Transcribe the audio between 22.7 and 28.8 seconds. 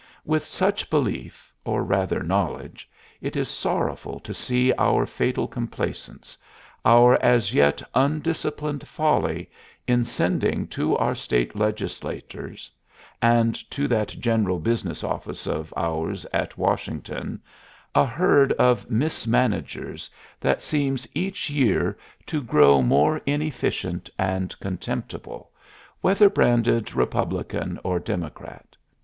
more inefficient and contemptible, whether branded Republican or Democrat.